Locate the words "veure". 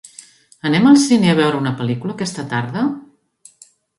1.41-1.59